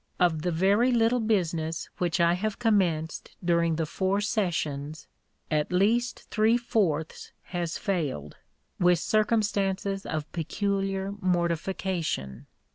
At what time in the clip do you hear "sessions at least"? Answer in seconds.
4.19-6.21